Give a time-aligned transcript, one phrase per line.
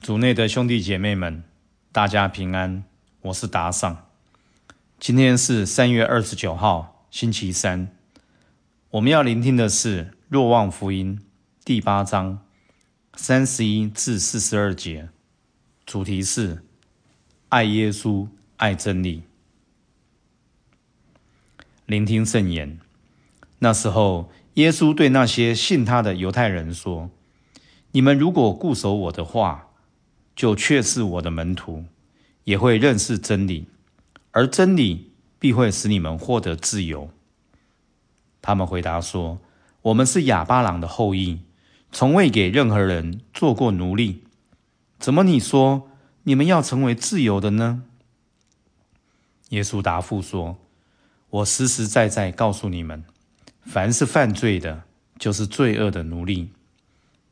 [0.00, 1.42] 主内的兄弟姐妹们，
[1.90, 2.84] 大家平安。
[3.22, 4.06] 我是达尚。
[5.00, 7.88] 今天是三月二十九号，星期三。
[8.90, 11.18] 我们要聆听的是《若望福音》
[11.64, 12.38] 第八章
[13.14, 15.08] 三十一至四十二节，
[15.84, 16.62] 主题是
[17.48, 18.28] 爱耶稣，
[18.58, 19.24] 爱真理。
[21.86, 22.78] 聆听圣言。
[23.58, 27.10] 那时候，耶稣对那些信他的犹太人说
[27.90, 29.64] ：“你们如果固守我的话，”
[30.36, 31.86] 就却是我的门徒，
[32.44, 33.66] 也会认识真理，
[34.32, 37.10] 而真理必会使你们获得自由。
[38.42, 39.40] 他们回答说
[39.80, 41.40] ：“我们是亚巴郎的后裔，
[41.90, 44.22] 从未给任何人做过奴隶，
[44.98, 45.90] 怎么你说
[46.24, 47.82] 你们要成为自由的呢？”
[49.50, 50.58] 耶稣答复说
[51.30, 53.02] ：“我实实在在告诉你们，
[53.62, 54.82] 凡是犯罪的，
[55.18, 56.50] 就是罪恶的奴隶。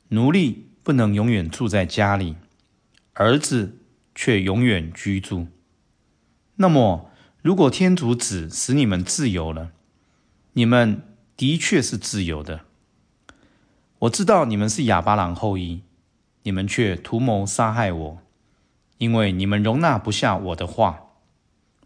[0.09, 2.37] 奴隶不能永远住在家里。”
[3.15, 3.79] 儿子
[4.13, 5.47] 却永远居住。
[6.57, 7.11] 那么，
[7.43, 9.71] 如果天主子使你们自由了，
[10.55, 11.01] 你们
[11.37, 12.63] 的确是自由的。
[14.01, 15.83] 我知道你们是亚巴郎后裔，
[16.43, 18.19] 你们却图谋杀害我，
[18.99, 21.07] 因为你们容纳不下我的话。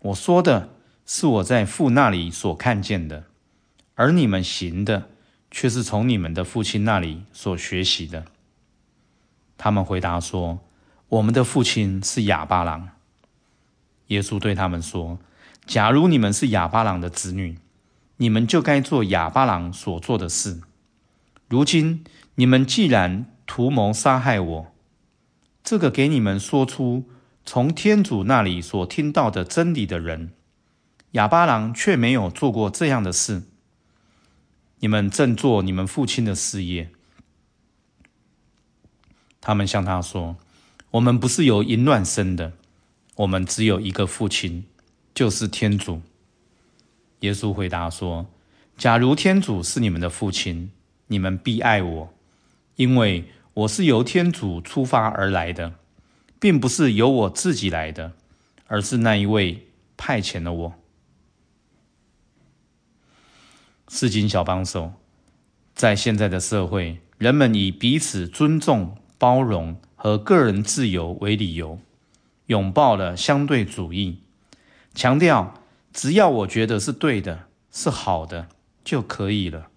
[0.01, 0.71] 我说的
[1.05, 3.25] 是我在父那里所看见的，
[3.95, 5.11] 而你们行的
[5.51, 8.25] 却是从你们的父亲那里所学习的。
[9.59, 10.61] 他们回答说。
[11.09, 12.91] 我们的父亲是哑巴郎。
[14.09, 15.19] 耶稣对他们说
[15.67, 17.59] ：“假如你们是哑巴郎的子女，
[18.19, 20.61] 你们就该做哑巴郎所做的事。
[21.49, 24.75] 如今你们既然图谋杀害我，
[25.65, 27.09] 这个给你们说出
[27.45, 30.33] 从天主那里所听到的真理的人，
[31.13, 33.45] 哑巴郎却没有做过这样的事。
[34.81, 36.91] 你们正做你们父亲的事业。”
[39.41, 40.37] 他们向他说。
[40.93, 42.55] 我们不是由淫乱生的，
[43.17, 44.65] 我们只有一个父亲，
[45.15, 46.01] 就是天主。
[47.21, 48.27] 耶稣回答说
[48.79, 50.71] ：“假如天主是你们的父亲，
[51.09, 52.15] 你们必爱我，
[52.77, 55.75] 因为我是由天主出发而来的，
[56.41, 58.15] 并不是由我自己来的，
[58.67, 59.69] 而是那一位
[59.99, 60.75] 派遣了我。”
[63.89, 64.95] 圣经小帮手，
[65.75, 69.79] 在现在的社会，人们以彼此尊重、包容。
[70.01, 71.81] 和个人自由为理由，
[72.47, 74.21] 拥抱了相对主义，
[74.95, 75.55] 强调
[75.93, 78.47] 只要我觉得是对的、是好的
[78.85, 79.71] 就可以了。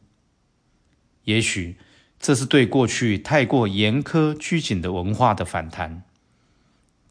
[1.23, 1.77] 也许
[2.19, 6.03] 这是对过去太过严苛拘谨的文化的反弹，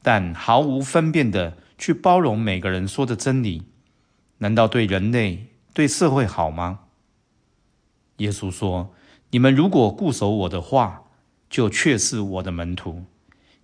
[0.03, 3.65] 但毫无分辨的去包容每个人说的真理，
[4.39, 6.83] 难道对人类、对社会好吗？
[8.19, 8.95] 耶稣说
[9.31, 11.07] ：“你们如果固守我的话。”
[11.51, 13.05] 就确是我的门徒，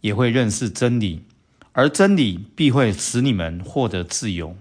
[0.01, 1.23] 也会认识真理，
[1.71, 4.57] 而真理必会使你们获得自由。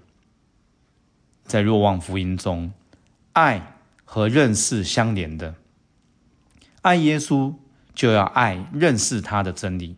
[1.44, 2.72] 在若望福音中，
[3.34, 5.56] 爱和认识相连的，
[6.82, 7.56] 爱耶稣
[7.96, 9.96] 就要爱认识他的真理。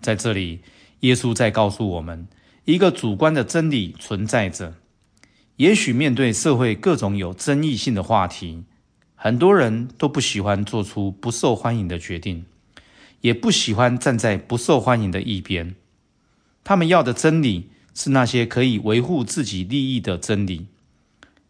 [0.00, 0.60] 在这里，
[1.00, 2.28] 耶稣在告诉我们，
[2.64, 4.74] 一个主观的真理存在着。
[5.56, 8.64] 也许面对社会各种有争议性的话题。
[9.24, 12.44] 很多人都不喜欢做出不受欢迎的决定，
[13.20, 15.76] 也不喜欢站在不受欢迎的一边。
[16.64, 20.66] 他们要的真理是那些可以维护自己利益的真理。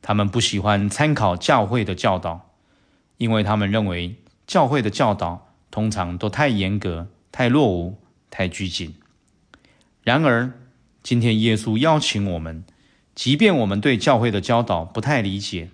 [0.02, 2.50] 他们不喜欢参考教会的教导，
[3.16, 4.16] 因为他们认为
[4.46, 7.96] 教会的教导通常都太严格、太落伍、
[8.30, 8.94] 太拘谨。
[10.02, 10.52] 然而，
[11.02, 12.64] 今天耶稣邀请我们，
[13.14, 15.70] 即便我们对教会的教导不太理解。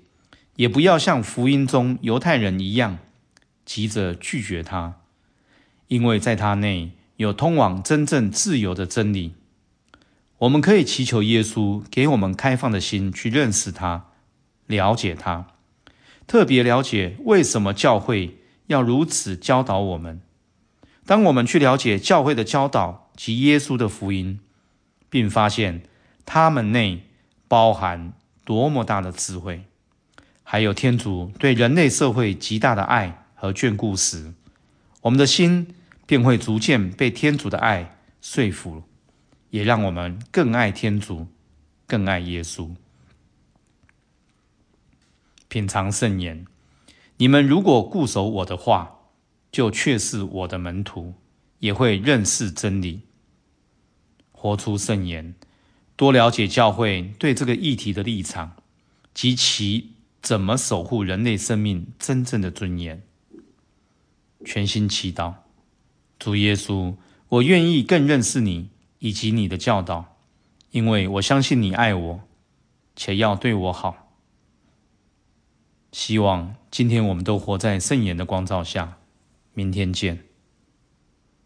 [0.59, 2.99] 也不要像福音中犹太人一样，
[3.65, 4.97] 急着拒绝他，
[5.87, 9.35] 因为在他内有通往真正自由的真理。
[10.39, 14.07] 我们可以祈求耶稣给我们开放的心去认识他、
[14.67, 15.47] 了解他，
[16.27, 20.21] 特别了解为什么教会要如此教导我们。
[21.07, 24.41] 当我们去了解教会的教导及耶稣的福音，
[25.09, 25.83] 并发现
[26.27, 27.05] 他们内
[27.47, 28.13] 包含
[28.45, 29.63] 多么大的智慧。
[30.51, 34.33] 还有天主对人类社会极大的爱和眷顾时，
[35.03, 35.75] 我们的心
[36.07, 38.83] 便会逐渐被天主的爱说服，
[39.51, 41.27] 也让我们更爱天主，
[41.87, 42.71] 更爱耶稣。
[45.49, 46.47] 品尝圣言，
[47.19, 49.01] 你们如果固守我的话，
[49.53, 51.13] 就确是我的门徒，
[51.59, 53.03] 也会认识真理。
[54.33, 55.35] 活出圣言，
[55.95, 58.57] 多了解教会对这个议题的立场
[59.13, 59.93] 及其。
[60.29, 63.03] 怎么守护人类生命真正的尊严？
[64.45, 65.33] 全心祈祷，
[66.19, 66.95] 主耶稣，
[67.31, 70.19] 我愿意更认识你以及你的教导，
[70.71, 72.21] 因为我相信你爱我，
[72.95, 74.13] 且要对我好。
[75.93, 78.99] 希望今天我们都活在圣言的光照下。
[79.55, 80.28] 明天见。